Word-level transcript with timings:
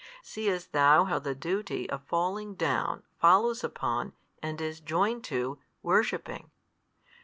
Seest 0.23 0.71
thou 0.71 1.03
how 1.05 1.19
the 1.19 1.35
duty 1.35 1.87
of 1.87 2.03
falling 2.03 2.55
down 2.55 3.03
follows 3.19 3.63
upon, 3.63 4.13
and 4.41 4.59
is 4.59 4.79
joined 4.79 5.23
to, 5.25 5.59
worshipping? 5.83 6.49